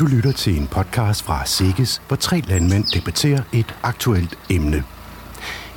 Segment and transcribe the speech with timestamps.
[0.00, 4.84] Du lytter til en podcast fra Sikkes, hvor tre landmænd debatterer et aktuelt emne.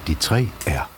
[0.08, 0.90] De tre er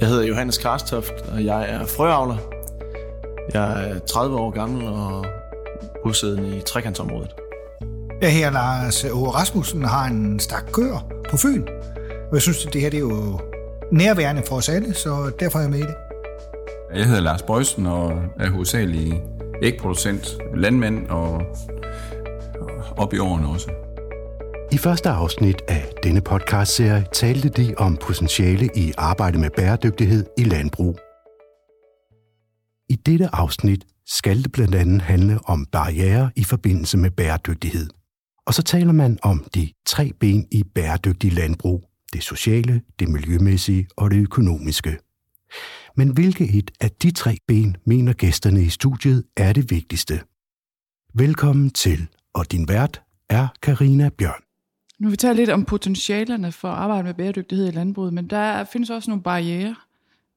[0.00, 2.36] Jeg hedder Johannes Karstoft, og jeg er frøavler.
[3.54, 5.26] Jeg er 30 år gammel og
[6.04, 7.34] bosiddende i trekantsområdet.
[8.22, 11.66] Jeg her Lars Åge Rasmussen har en stak køer på Fyn.
[12.28, 13.40] Og jeg synes, at det her det er jo
[13.92, 15.94] nærværende for os alle, så derfor er jeg med i det.
[16.94, 19.22] Jeg hedder Lars Bøjsen og er hovedsagelig
[19.62, 21.32] ægproducent, landmand og,
[22.60, 23.70] og op i årene også.
[24.72, 30.44] I første afsnit af denne podcastserie talte de om potentiale i arbejde med bæredygtighed i
[30.44, 30.98] landbrug.
[32.88, 37.88] I dette afsnit skal det blandt andet handle om barriere i forbindelse med bæredygtighed.
[38.46, 41.84] Og så taler man om de tre ben i bæredygtig landbrug.
[42.12, 44.98] Det sociale, det miljømæssige og det økonomiske.
[45.98, 50.20] Men hvilke et af de tre ben mener gæsterne i studiet er det vigtigste?
[51.14, 54.42] Velkommen til, og din vært er Karina Bjørn.
[54.98, 58.30] Nu har vi talt lidt om potentialerne for at arbejde med bæredygtighed i landbruget, men
[58.30, 59.74] der findes også nogle barriere.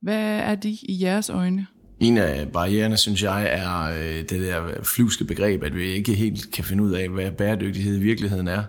[0.01, 1.67] Hvad er de i jeres øjne?
[1.99, 6.51] En af barriererne, synes jeg, er øh, det der flyvske begreb, at vi ikke helt
[6.51, 8.63] kan finde ud af, hvad bæredygtighed i virkeligheden er.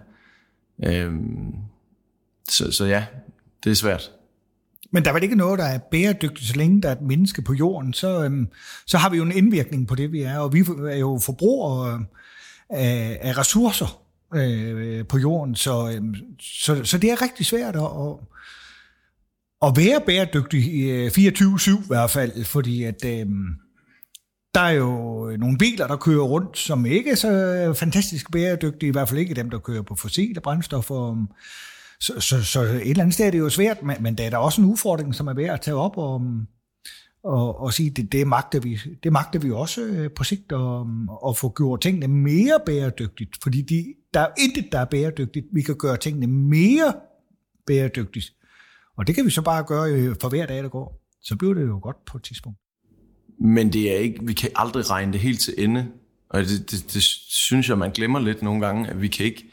[0.84, 1.54] Øhm,
[2.48, 3.06] så, så ja,
[3.64, 4.10] det er svært.
[4.92, 7.42] Men der er vel ikke noget, der er bæredygtigt, så længe der er et menneske
[7.42, 8.48] på jorden, så, øhm,
[8.86, 12.04] så har vi jo en indvirkning på det, vi er, og vi er jo forbrugere
[12.70, 14.02] af, af ressourcer
[14.34, 18.16] øh, på jorden, så, øhm, så, så det er rigtig svært at, at,
[19.62, 23.46] at være bæredygtig i øh, 24-7 i hvert fald, fordi at øhm,
[24.54, 24.88] der er jo
[25.38, 29.34] nogle biler, der kører rundt, som ikke er så fantastisk bæredygtige, i hvert fald ikke
[29.34, 31.26] dem, der kører på fossile brændstoffer.
[32.00, 34.30] Så, så, så et eller andet sted er det jo svært, men, men der er
[34.30, 36.46] der også en udfordring, som er værd at tage op og, um,
[37.24, 40.58] og, og sige, det, det, magter vi, det magter vi også øh, på sigt at,
[40.58, 45.46] um, at få gjort tingene mere bæredygtigt, fordi de, der er intet, der er bæredygtigt.
[45.52, 46.94] Vi kan gøre tingene mere
[47.66, 48.26] bæredygtigt.
[48.96, 51.02] Og det kan vi så bare gøre øh, for hver dag, der går.
[51.22, 52.58] Så bliver det jo godt på et tidspunkt.
[53.40, 55.88] Men det er ikke, vi kan aldrig regne det helt til ende.
[56.30, 59.44] Og det, det, det synes jeg, man glemmer lidt nogle gange, at vi kan ikke,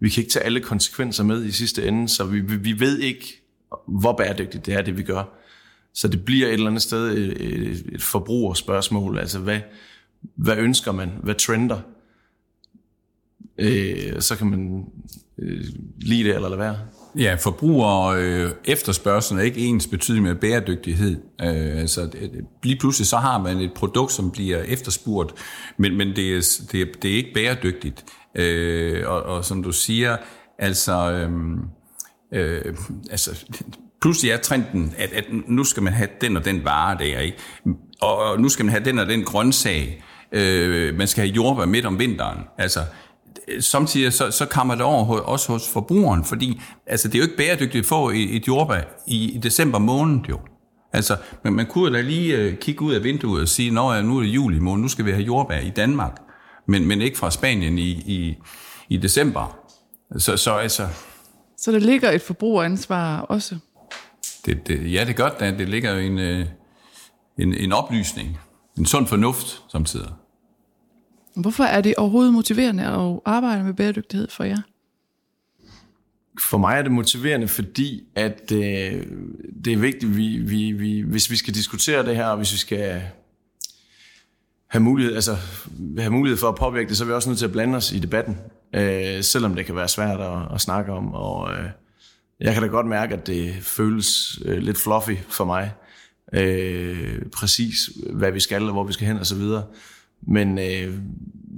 [0.00, 3.42] vi kan ikke tage alle konsekvenser med i sidste ende, så vi, vi ved ikke,
[3.86, 5.24] hvor bæredygtigt det er, det vi gør.
[5.94, 9.18] Så det bliver et eller andet sted et, et forbrugerspørgsmål.
[9.18, 9.60] Altså, hvad,
[10.36, 11.12] hvad ønsker man?
[11.22, 11.80] Hvad trender?
[13.58, 14.84] Øh, så kan man
[15.38, 15.64] øh,
[15.96, 16.76] lide det eller lade være.
[17.18, 21.16] Ja, forbruger øh, efterspørgsel er ikke ens betydning med bæredygtighed.
[21.40, 22.10] Øh, altså,
[22.62, 25.32] lige pludselig så har man et produkt, som bliver efterspurgt,
[25.76, 28.04] men, men det, er, det, er, det er ikke bæredygtigt.
[28.34, 30.16] Øh, og, og som du siger,
[30.58, 31.30] altså, øh,
[32.32, 32.74] øh,
[33.10, 33.44] altså
[34.00, 37.38] pludselig er trenden, at, at nu skal man have den og den vare der, ikke?
[38.00, 40.04] og nu skal man have den og den grøntsag.
[40.32, 42.38] Øh, man skal have jordbær midt om vinteren.
[42.58, 42.80] Altså,
[43.60, 47.36] samtidig så, så kommer det over også hos forbrugeren, fordi altså, det er jo ikke
[47.36, 50.40] bæredygtigt at få et, jordbær i, i december måned jo.
[50.92, 54.16] Altså, man, man kunne da lige uh, kigge ud af vinduet og sige, at nu
[54.18, 56.12] er det juli måned, nu skal vi have jordbær i Danmark,
[56.68, 58.36] men, men ikke fra Spanien i, i,
[58.88, 59.58] i december.
[60.18, 60.88] Så, så altså...
[61.58, 63.58] Så der ligger et forbrugeransvar også?
[64.46, 65.58] Det, det, ja, det gør det.
[65.58, 66.18] Det ligger jo en,
[67.38, 68.38] en, en oplysning,
[68.78, 70.08] en sund fornuft samtidig.
[71.36, 74.58] Hvorfor er det overhovedet motiverende at arbejde med bæredygtighed for jer?
[76.40, 79.06] For mig er det motiverende, fordi at øh,
[79.64, 82.58] det er vigtigt, vi, vi, vi, hvis vi skal diskutere det her, og hvis vi
[82.58, 83.02] skal
[84.66, 85.36] have mulighed, altså,
[85.98, 87.92] have mulighed for at påvirke det, så er vi også nødt til at blande os
[87.92, 88.38] i debatten,
[88.74, 91.14] øh, selvom det kan være svært at, at snakke om.
[91.14, 91.64] Og øh,
[92.40, 95.72] jeg kan da godt mærke, at det føles øh, lidt fluffy for mig,
[96.32, 99.64] øh, præcis hvad vi skal og hvor vi skal hen og så videre.
[100.26, 100.98] Men øh,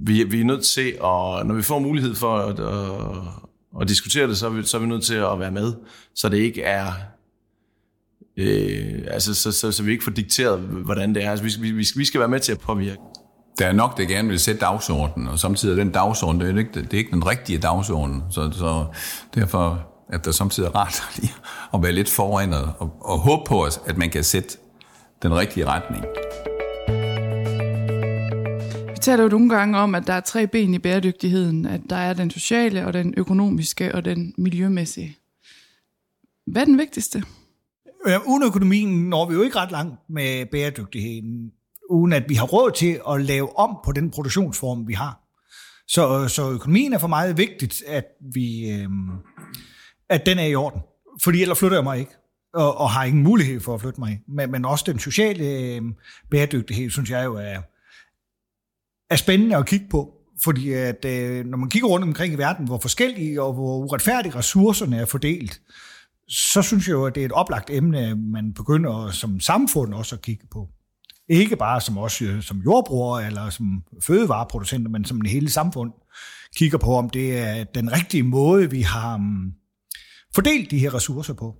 [0.06, 4.28] vi, vi er nødt til, at når vi får mulighed for at, at, at diskutere
[4.28, 5.72] det, så er, vi, så er vi nødt til at være med,
[6.14, 6.92] så det ikke er...
[8.38, 11.30] Øh, altså, så, så, så vi ikke får dikteret, hvordan det er.
[11.30, 13.00] Altså, vi, vi, vi skal være med til at påvirke.
[13.58, 16.58] Der er nok, der gerne vil sætte dagsordenen, og samtidig er den dagsorden, det er
[16.58, 18.22] ikke, det er ikke den rigtige dagsorden.
[18.30, 18.86] Så, så
[19.34, 21.32] derfor at der samtidig er rart lige
[21.74, 24.58] at være lidt foran og, og, og håbe på, at man kan sætte
[25.22, 26.04] den rigtige retning.
[28.96, 31.66] Vi taler jo nogle gange om, at der er tre ben i bæredygtigheden.
[31.66, 35.18] At der er den sociale, og den økonomiske, og den miljømæssige.
[36.46, 37.22] Hvad er den vigtigste?
[38.06, 41.52] Ja, uden økonomien når vi jo ikke ret langt med bæredygtigheden,
[41.90, 45.20] uden at vi har råd til at lave om på den produktionsform, vi har.
[45.88, 48.04] Så, så økonomien er for meget vigtigt, at
[48.34, 48.70] vi...
[48.70, 48.88] Øh,
[50.08, 50.80] at den er i orden.
[51.22, 52.12] Fordi ellers flytter jeg mig ikke,
[52.54, 54.20] og, og har ingen mulighed for at flytte mig.
[54.28, 55.82] Men, men også den sociale øh,
[56.30, 57.60] bæredygtighed, synes jeg jo er,
[59.10, 60.12] er spændende at kigge på.
[60.44, 64.34] Fordi at, øh, når man kigger rundt omkring i verden, hvor forskellige og hvor uretfærdige
[64.34, 65.60] ressourcerne er fordelt,
[66.28, 70.14] så synes jeg jo, at det er et oplagt emne, man begynder som samfund også
[70.14, 70.68] at kigge på.
[71.28, 75.92] Ikke bare som os øh, som jordbrugere eller som fødevareproducenter, men som en hele samfund
[76.56, 79.52] kigger på, om det er den rigtige måde, vi har mm,
[80.34, 81.56] fordelt de her ressourcer på.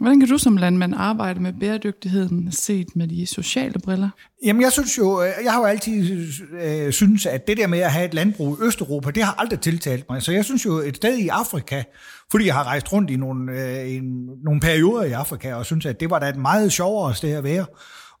[0.00, 4.10] Hvordan kan du som landmand arbejde med bæredygtigheden set med de sociale briller?
[4.44, 6.26] Jamen jeg synes jo, øh, jeg har jo altid
[6.62, 9.60] øh, synes, at det der med at have et landbrug i Østeuropa, det har aldrig
[9.60, 10.22] tiltalt mig.
[10.22, 11.82] Så jeg synes jo, et sted i Afrika,
[12.30, 15.86] fordi jeg har rejst rundt i nogle, øh, en, nogle perioder i Afrika, og synes,
[15.86, 17.66] at det var da et meget sjovere sted at være.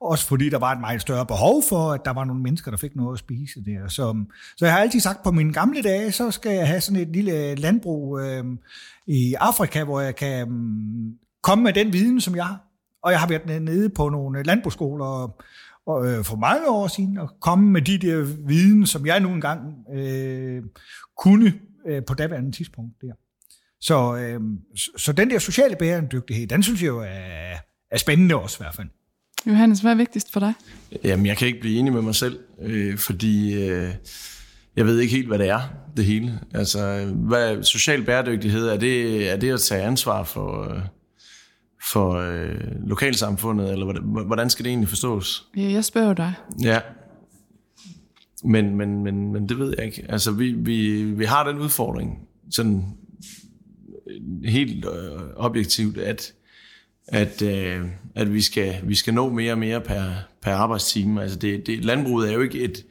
[0.00, 2.78] Også fordi der var et meget større behov for, at der var nogle mennesker, der
[2.78, 3.88] fik noget at spise der.
[3.88, 4.24] Så,
[4.56, 7.08] så jeg har altid sagt, på mine gamle dage, så skal jeg have sådan et
[7.08, 8.44] lille landbrug øh,
[9.06, 10.54] i Afrika, hvor jeg kan øh,
[11.46, 12.60] komme med den viden, som jeg har.
[13.02, 15.40] Og jeg har været nede på nogle landbrugsskoler og,
[15.86, 19.28] og, øh, for mange år siden, og komme med de der viden, som jeg nu
[19.28, 19.60] engang
[19.94, 20.62] øh,
[21.18, 21.54] kunne
[21.88, 23.12] øh, på daværende tidspunkt der.
[23.80, 24.40] Så, øh,
[24.96, 27.56] så den der sociale bæredygtighed, den synes jeg jo er,
[27.90, 28.88] er spændende også i hvert fald.
[29.46, 30.54] Johannes, hvad er vigtigst for dig?
[31.04, 33.94] Jamen, jeg kan ikke blive enig med mig selv, øh, fordi øh,
[34.76, 35.60] jeg ved ikke helt, hvad det er,
[35.96, 36.40] det hele.
[36.54, 40.80] Altså, hvad social bæredygtighed, er det, er det at tage ansvar for, øh,
[41.86, 45.46] for øh, lokalsamfundet, eller hvordan, hvordan skal det egentlig forstås?
[45.56, 46.32] Ja, jeg spørger dig.
[46.62, 46.80] Ja,
[48.44, 50.06] men, men, men, men det ved jeg ikke.
[50.08, 52.84] Altså, vi, vi, vi har den udfordring, sådan
[54.44, 56.32] helt øh, objektivt, at
[57.08, 60.02] at, øh, at vi, skal, vi skal nå mere og mere per,
[60.42, 61.22] per arbejdstime.
[61.22, 62.84] Altså det, det, landbruget er jo ikke et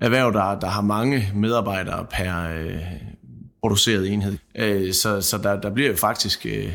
[0.00, 2.82] erhverv, der, der har mange medarbejdere per øh,
[3.60, 4.38] produceret enhed.
[4.54, 6.72] Øh, så så der, der bliver jo faktisk øh,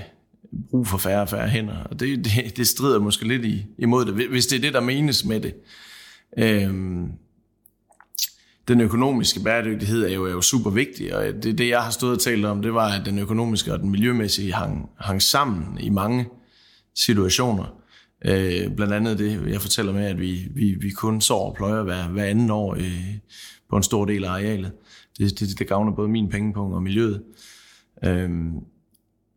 [0.69, 4.05] brug for færre og færre hænder, og det, det, det strider måske lidt i, imod
[4.05, 5.53] det, hvis det er det, der menes med det.
[6.37, 7.11] Øhm,
[8.67, 12.13] den økonomiske bæredygtighed er jo, er jo super vigtig, og det, det, jeg har stået
[12.13, 15.89] og talt om, det var, at den økonomiske og den miljømæssige hang, hang sammen i
[15.89, 16.25] mange
[16.95, 17.77] situationer.
[18.25, 21.83] Øh, blandt andet det, jeg fortæller med, at vi, vi, vi kun sår og pløjer
[21.83, 23.15] hver, hver anden år øh,
[23.69, 24.71] på en stor del af arealet.
[25.17, 27.23] Det, det, det gavner både min pengepunkt og miljøet.
[28.03, 28.29] Øh,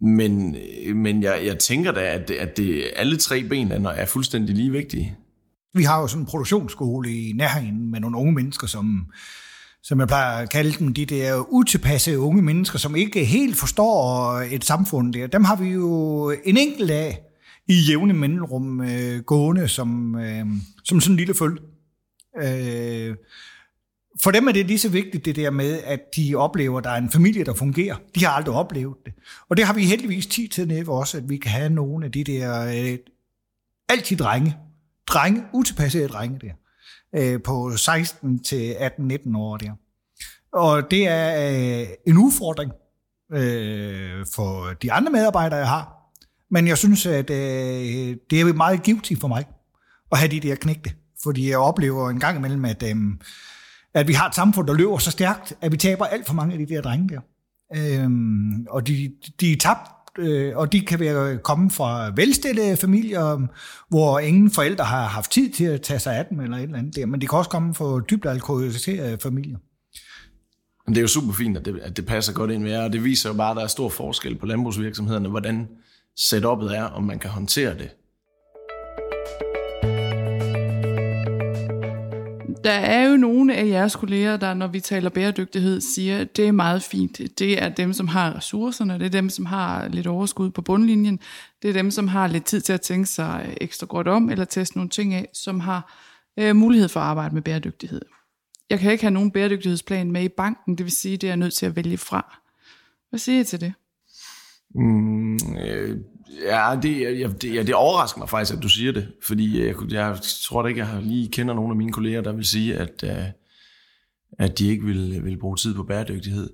[0.00, 0.56] men
[0.94, 4.72] men jeg, jeg tænker da, at, at det, alle tre ben er, er fuldstændig lige
[4.72, 5.16] vigtige.
[5.74, 9.06] Vi har jo sådan en produktionsskole i nærheden med nogle unge mennesker, som,
[9.82, 14.32] som jeg plejer at kalde dem, de der utilpassede unge mennesker, som ikke helt forstår
[14.50, 15.26] et samfund der.
[15.26, 17.20] Dem har vi jo en enkelt af,
[17.68, 20.46] i jævne mellemrum øh, gående som, øh,
[20.84, 21.58] som sådan en lille følge.
[22.42, 23.16] Øh,
[24.22, 26.90] for dem er det lige så vigtigt det der med, at de oplever, at der
[26.90, 27.96] er en familie, der fungerer.
[28.14, 29.12] De har aldrig oplevet det.
[29.48, 32.12] Og det har vi heldigvis tid til nede også, at vi kan have nogle af
[32.12, 32.98] de der, øh,
[33.88, 34.56] altid drenge,
[35.06, 36.52] drenge, utilpassede drenge der,
[37.34, 39.72] øh, på 16 til 18-19 år der.
[40.52, 42.72] Og det er øh, en udfordring
[43.32, 46.00] øh, for de andre medarbejdere, jeg har,
[46.50, 49.44] men jeg synes, at øh, det er meget givetigt for mig
[50.12, 50.92] at have de der knægte.
[51.22, 52.96] Fordi jeg oplever en gang imellem, at, øh,
[53.94, 56.52] at vi har et samfund, der løber så stærkt, at vi taber alt for mange
[56.52, 57.20] af de der drenge der.
[57.76, 62.76] Øhm, og de, de er tabt øh, og de kan være øh, komme fra velstillede
[62.76, 63.46] familier,
[63.88, 66.78] hvor ingen forældre har haft tid til at tage sig af dem eller et eller
[66.78, 69.58] andet der, men de kan også komme fra dybt alkoholiserede familier.
[70.86, 72.84] Men det er jo super fint, at det, at det passer godt ind med jer,
[72.84, 75.68] og det viser jo bare, at der er stor forskel på landbrugsvirksomhederne, hvordan
[76.16, 77.90] setupet er, om man kan håndtere det.
[82.64, 86.48] Der er jo nogle af jeres kolleger, der når vi taler bæredygtighed, siger, at det
[86.48, 87.20] er meget fint.
[87.38, 91.20] Det er dem, som har ressourcerne, det er dem, som har lidt overskud på bundlinjen,
[91.62, 94.44] det er dem, som har lidt tid til at tænke sig ekstra godt om, eller
[94.44, 95.96] teste nogle ting af, som har
[96.38, 98.00] øh, mulighed for at arbejde med bæredygtighed.
[98.70, 101.36] Jeg kan ikke have nogen bæredygtighedsplan med i banken, det vil sige, at det er
[101.36, 102.38] nødt til at vælge fra.
[103.10, 103.72] Hvad siger I til det?
[104.74, 105.98] Mm, øh,
[106.44, 109.66] ja, det, jeg, det, ja, det overrasker mig faktisk, at du siger det, fordi øh,
[109.66, 112.76] jeg, jeg tror da ikke, jeg lige kender nogen af mine kolleger, der vil sige,
[112.76, 113.24] at, øh,
[114.38, 116.50] at de ikke vil, vil bruge tid på bæredygtighed.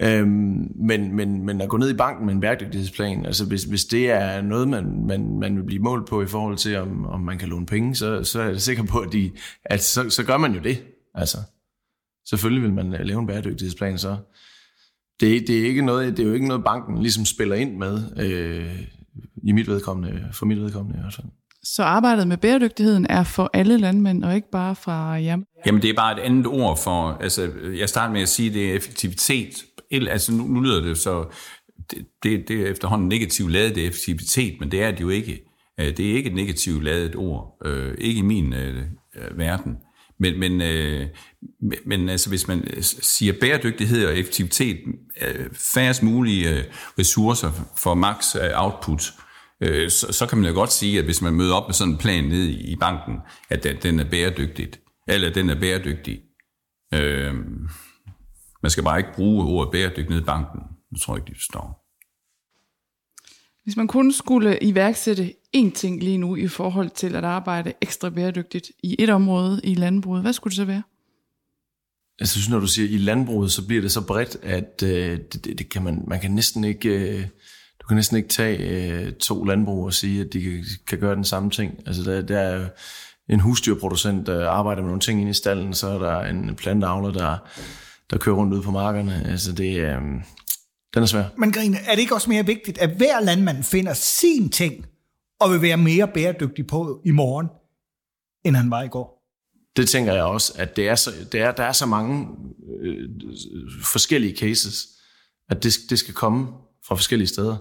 [0.00, 3.84] Øhm, men, men, men at gå ned i banken med en bæredygtighedsplan, altså hvis, hvis
[3.84, 7.20] det er noget, man, man, man vil blive målt på i forhold til, om, om
[7.20, 9.30] man kan låne penge, så, så er jeg sikker på, at, de,
[9.64, 10.84] at så, så gør man jo det.
[11.14, 11.38] Altså,
[12.26, 14.16] selvfølgelig vil man øh, lave en bæredygtighedsplan, så,
[15.20, 18.02] det, det, er ikke noget, det er jo ikke noget, banken ligesom spiller ind med,
[18.16, 18.80] øh,
[19.42, 21.26] i mit vedkommende, for mit vedkommende i hvert fald.
[21.64, 25.38] Så arbejdet med bæredygtigheden er for alle landmænd, og ikke bare fra jer?
[25.66, 28.54] Jamen, det er bare et andet ord for, altså, jeg starter med at sige, at
[28.54, 29.64] det er effektivitet.
[29.90, 31.24] Altså, nu, nu lyder det så,
[31.90, 35.08] det, det, det er efterhånden negativt lavet, det er effektivitet, men det er det jo
[35.08, 35.40] ikke.
[35.80, 38.82] Øh, det er ikke et negativt lavet ord, øh, ikke i min øh,
[39.36, 39.76] verden.
[40.18, 41.06] Men, men, øh,
[41.86, 44.80] men, altså, hvis man øh, siger bæredygtighed og effektivitet,
[45.22, 46.64] øh, færrest mulige øh,
[46.98, 49.02] ressourcer for max øh, output,
[49.60, 51.92] øh, så, så kan man jo godt sige, at hvis man møder op med sådan
[51.92, 53.18] en plan ned i banken,
[53.50, 54.68] at den den er bæredygtig,
[55.08, 56.20] eller den er bæredygtig.
[56.94, 57.34] Øh,
[58.62, 60.60] man skal bare ikke bruge ordet bæredygtig ned i banken.
[60.90, 61.83] Det tror jeg ikke, de forstår.
[63.64, 68.10] Hvis man kun skulle iværksætte én ting lige nu i forhold til at arbejde ekstra
[68.10, 70.82] bæredygtigt i et område i landbruget, hvad skulle det så være?
[72.20, 75.44] Jeg synes, når du siger i landbruget, så bliver det så bredt, at øh, det,
[75.44, 77.26] det, det kan man, man kan næsten ikke, øh,
[77.82, 81.14] du kan næsten ikke tage øh, to landbrug og sige, at de kan, kan gøre
[81.14, 81.82] den samme ting.
[81.86, 82.68] Altså der, der er
[83.28, 87.12] en husdyrproducent, der arbejder med nogle ting inde i stallen, så er der en planteavler,
[87.12, 87.36] der,
[88.10, 89.26] der kører rundt ude på markerne.
[89.26, 90.00] Altså det, øh,
[90.94, 91.24] den er svær.
[91.38, 94.86] Men Grine, er det ikke også mere vigtigt, at hver landmand finder sin ting,
[95.40, 97.46] og vil være mere bæredygtig på i morgen,
[98.44, 99.24] end han var i går?
[99.76, 102.28] Det tænker jeg også, at det er så, det er, der er så mange
[102.80, 103.08] øh,
[103.82, 104.88] forskellige cases,
[105.48, 106.46] at det, det skal komme
[106.86, 107.56] fra forskellige steder.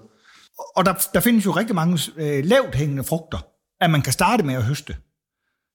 [0.76, 3.40] Og der, der findes jo rigtig mange øh, lavt hængende frugter,
[3.82, 4.96] at man kan starte med at høste.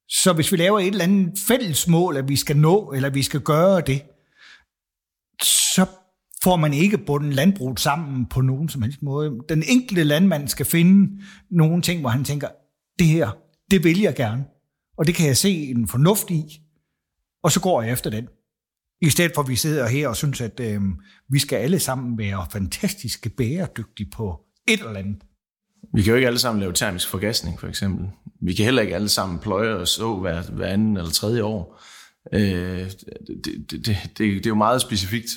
[0.09, 3.23] Så hvis vi laver et eller andet fælles mål, at vi skal nå, eller vi
[3.23, 4.03] skal gøre det,
[5.43, 5.87] så
[6.43, 9.39] får man ikke bundet landbruget sammen på nogen som helst måde.
[9.49, 12.49] Den enkelte landmand skal finde nogle ting, hvor han tænker,
[12.99, 13.31] det her,
[13.71, 14.45] det vil jeg gerne.
[14.99, 16.61] Og det kan jeg se en fornuft i,
[17.43, 18.29] og så går jeg efter den.
[19.03, 20.81] I stedet for at vi sidder her og synes, at øh,
[21.29, 25.17] vi skal alle sammen være fantastiske bæredygtige på et eller andet.
[25.95, 28.07] Vi kan jo ikke alle sammen lave termisk forgasning, for eksempel.
[28.43, 31.83] Vi kan heller ikke alle sammen pløje og så hver, hver anden eller tredje år.
[32.33, 35.29] Øh, det, det, det, det, det er jo meget specifikt.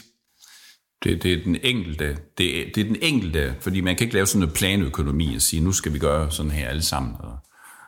[1.04, 4.28] Det, det er den enkelte, det, det er den enkelte, fordi man kan ikke lave
[4.28, 7.38] sådan en planøkonomi og sige, nu skal vi gøre sådan her alle sammen, og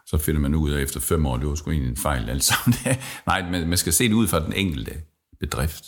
[0.06, 2.42] så finder man ud af efter fem år, det var sgu egentlig en fejl alle
[2.42, 2.78] sammen.
[3.28, 4.92] Nej, men man skal se det ud fra den enkelte
[5.40, 5.86] bedrift.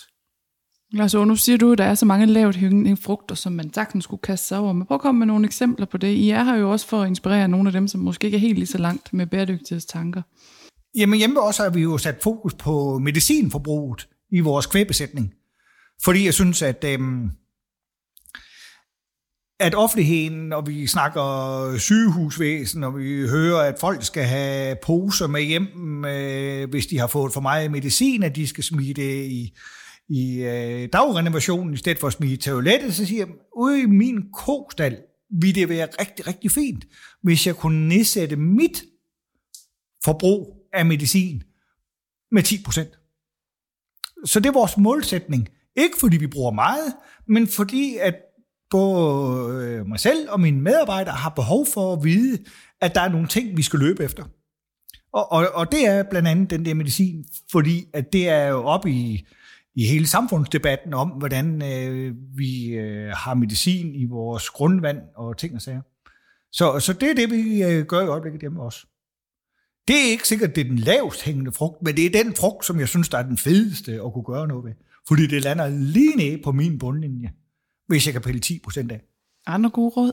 [0.92, 4.04] Lars nu siger du, at der er så mange lavt hængende frugter, som man sagtens
[4.04, 4.74] skulle kaste sig over.
[4.74, 6.08] Men prøv at komme med nogle eksempler på det.
[6.08, 8.42] I er her jo også for at inspirere nogle af dem, som måske ikke er
[8.42, 10.22] helt lige så langt med bæredygtighedstanker.
[10.98, 15.34] Jamen hjemme også har vi jo sat fokus på medicinforbruget i vores kvægbesætning.
[16.04, 17.30] Fordi jeg synes, at, øhm,
[19.60, 25.42] at offentligheden, når vi snakker sygehusvæsen, og vi hører, at folk skal have poser med
[25.42, 29.58] hjem, øh, hvis de har fået for meget medicin, at de skal smide det i,
[30.10, 34.32] i øh, dagrenovationen i stedet for at smide toilettet, så siger jeg, ude i min
[34.34, 34.98] kostal
[35.42, 36.86] ville det være rigtig, rigtig fint,
[37.24, 38.84] hvis jeg kunne nedsætte mit
[40.04, 41.44] forbrug af medicin
[42.32, 43.00] med 10 procent.
[44.26, 45.50] Så det er vores målsætning.
[45.76, 46.96] Ikke fordi vi bruger meget,
[47.28, 48.16] men fordi at
[48.70, 52.44] både øh, mig selv og mine medarbejdere har behov for at vide,
[52.82, 54.24] at der er nogle ting, vi skal løbe efter.
[55.14, 58.64] Og, og, og det er blandt andet den der medicin, fordi at det er jo
[58.64, 59.28] op i,
[59.76, 65.56] i hele samfundsdebatten om, hvordan øh, vi øh, har medicin i vores grundvand og ting
[65.56, 65.82] og sager.
[66.52, 68.88] Så, så det er det, vi øh, gør i øjeblikket hjemme også.
[69.88, 72.66] Det er ikke sikkert, det er den lavest hængende frugt, men det er den frugt,
[72.66, 74.74] som jeg synes, der er den fedeste at kunne gøre noget ved.
[75.08, 77.32] Fordi det lander lige ned på min bundlinje,
[77.88, 79.02] hvis jeg kan pille 10 procent af.
[79.48, 80.12] Andre gode råd?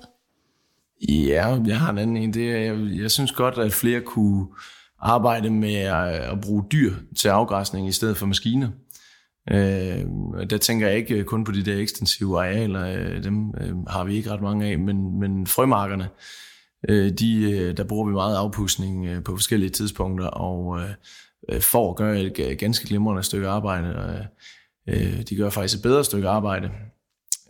[1.09, 2.35] Ja, jeg har en anden en.
[2.35, 4.47] Det er, jeg, jeg synes godt, at flere kunne
[4.99, 8.71] arbejde med at, at bruge dyr til afgræsning i stedet for maskiner.
[9.51, 10.05] Øh,
[10.51, 14.15] der tænker jeg ikke kun på de der ekstensive arealer, øh, dem øh, har vi
[14.15, 16.09] ikke ret mange af, men, men frømarkerne,
[16.89, 20.81] øh, de, øh, der bruger vi meget afpustning øh, på forskellige tidspunkter, og
[21.49, 23.97] øh, for at gøre et ganske glimrende stykke arbejde.
[23.97, 24.27] Og,
[24.89, 26.71] Øh, de gør faktisk et bedre stykke arbejde.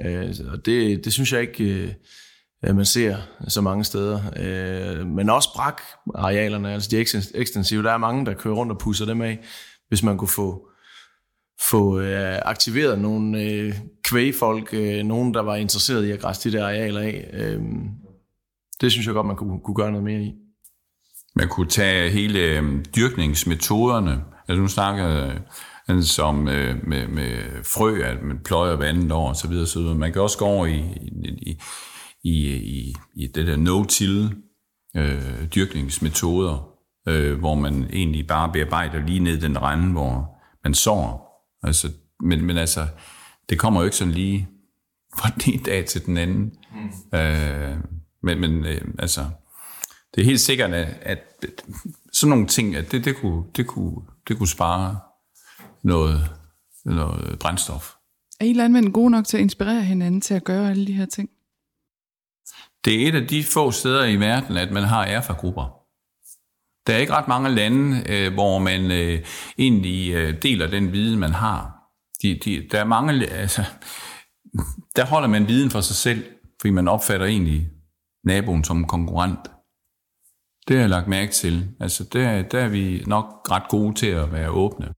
[0.04, 3.16] Øh, og det, det synes jeg ikke, øh, man ser
[3.48, 4.20] så mange steder.
[4.36, 5.82] Øh, men også brak
[6.14, 6.98] arealerne, altså de
[7.34, 7.82] ekstensive.
[7.82, 9.38] Der er mange, der kører rundt og pusser dem af.
[9.88, 10.68] Hvis man kunne få,
[11.70, 13.74] få øh, aktiveret nogle øh,
[14.04, 17.30] kvægfolk, øh, nogen, der var interesseret i at græsse de der arealer af.
[17.32, 17.60] Øh,
[18.80, 20.34] det synes jeg godt, man kunne, kunne gøre noget mere i.
[21.34, 24.24] Man kunne tage hele øh, dyrkningsmetoderne.
[24.48, 25.32] Altså nu snakker
[26.00, 29.78] som øh, med, med frø, at man pløjer hver andet år, og så videre, så
[29.78, 29.94] videre.
[29.94, 30.78] Man kan også gå over i,
[31.42, 31.58] i,
[32.24, 34.34] i, i, i det der no-till
[34.96, 36.68] øh, dyrkningsmetoder,
[37.08, 40.34] øh, hvor man egentlig bare bearbejder lige ned den rende, hvor
[40.64, 41.28] man sår.
[41.62, 41.88] Altså,
[42.20, 42.86] men, men altså,
[43.48, 44.48] det kommer jo ikke sådan lige
[45.18, 46.52] fra den ene dag til den anden.
[46.72, 47.18] Mm.
[47.18, 47.76] Øh,
[48.22, 49.20] men men øh, altså,
[50.14, 51.18] det er helt sikkert, at, at
[52.12, 53.96] sådan nogle ting, at det, det, kunne, det, kunne,
[54.28, 54.96] det kunne spare
[55.84, 56.30] noget,
[56.84, 57.94] noget brændstof.
[58.40, 61.06] Er I landmænd gode nok til at inspirere hinanden til at gøre alle de her
[61.06, 61.30] ting?
[62.84, 65.82] Det er et af de få steder i verden, at man har erfagrupper.
[66.86, 69.24] Der er ikke ret mange lande, øh, hvor man øh,
[69.58, 71.72] egentlig øh, deler den viden, man har.
[72.22, 73.62] De, de, der er mange, altså,
[74.96, 76.24] der holder man viden for sig selv,
[76.60, 77.68] fordi man opfatter egentlig
[78.24, 79.50] naboen som konkurrent.
[80.68, 81.68] Det har jeg lagt mærke til.
[81.80, 84.94] Altså, der, der er vi nok ret gode til at være åbne.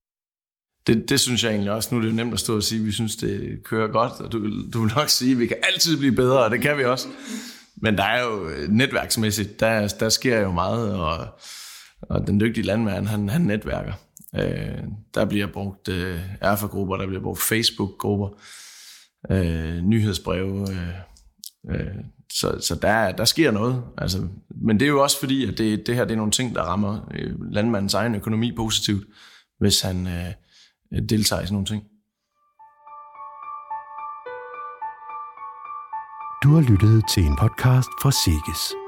[0.87, 1.89] Det, det synes jeg egentlig også.
[1.93, 4.13] Nu er det jo nemt at stå og sige, at vi synes, det kører godt,
[4.13, 6.79] og du, du vil nok sige, at vi kan altid blive bedre, og det kan
[6.79, 7.09] vi også.
[7.77, 11.27] Men der er jo øh, netværksmæssigt, der, der sker jo meget, og,
[12.01, 13.93] og den dygtige landmand, han, han netværker.
[14.37, 14.79] Øh,
[15.15, 18.29] der bliver brugt øh, erfagrupper, der bliver brugt Facebook-grupper,
[19.31, 20.89] øh, nyhedsbreve, øh,
[21.71, 21.95] øh,
[22.33, 23.83] så, så der, der sker noget.
[23.99, 26.55] Altså, men det er jo også fordi, at det, det her det er nogle ting,
[26.55, 29.07] der rammer øh, landmandens egen økonomi positivt,
[29.59, 30.33] hvis han øh,
[30.93, 31.83] Øh, deltager i sådan nogle ting.
[36.43, 38.84] Du har lyttet til en podcast fra Sikkes.